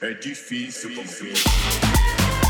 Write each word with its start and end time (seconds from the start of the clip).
é 0.00 0.12
difícil 0.14 0.90
é 0.90 0.94
confiar. 0.94 2.49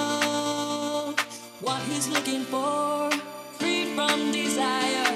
what 1.71 1.81
he's 1.83 2.09
looking 2.09 2.43
for, 2.43 3.09
free 3.57 3.95
from 3.95 4.31
desire. 4.33 5.10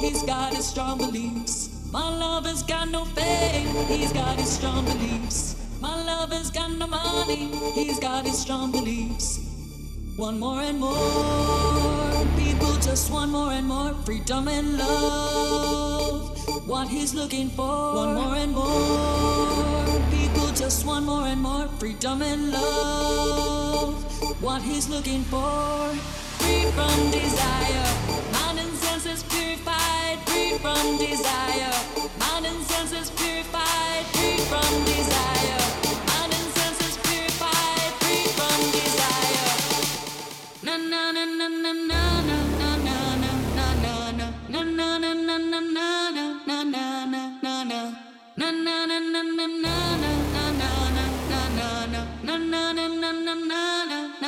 he's 0.00 0.22
got 0.22 0.54
his 0.54 0.66
strong 0.66 0.98
beliefs. 0.98 1.90
My 1.92 2.08
lover's 2.08 2.62
got 2.62 2.88
no 2.88 3.04
faith, 3.04 3.88
he's 3.88 4.12
got 4.12 4.38
his 4.38 4.50
strong 4.50 4.84
beliefs. 4.84 5.56
My 5.80 6.02
lover's 6.02 6.50
got 6.50 6.70
no 6.72 6.86
money, 6.86 7.50
he's 7.74 7.98
got 7.98 8.24
his 8.24 8.38
strong 8.38 8.72
beliefs. 8.72 9.40
One 10.16 10.38
more 10.38 10.60
and 10.60 10.78
more 10.78 12.26
people, 12.36 12.74
just 12.80 13.10
one 13.10 13.30
more 13.30 13.52
and 13.52 13.66
more 13.66 13.94
freedom 14.04 14.48
and 14.48 14.78
love. 14.78 16.38
What 16.68 16.88
he's 16.88 17.14
looking 17.14 17.48
for, 17.50 17.94
one 17.94 18.14
more 18.14 18.36
and 18.36 18.52
more 18.52 20.00
people, 20.10 20.48
just 20.54 20.86
one 20.86 21.04
more 21.04 21.26
and 21.26 21.40
more 21.40 21.66
freedom 21.78 22.22
and 22.22 22.52
love. 22.52 24.02
What 24.42 24.62
he's 24.62 24.88
looking 24.88 25.24
for, 25.24 25.88
free 26.38 26.64
from 26.72 27.10
desire 27.10 28.31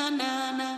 na 0.04 0.10
na 0.10 0.50
na 0.58 0.73